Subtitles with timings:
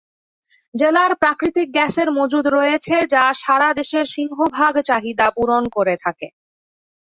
[0.75, 6.27] জেলার প্রাকৃতিক গ্যাসের মজুদ রয়েছে যা সারা দেশের সিংহভাগ চাহিদা পূরণ করে থাকে।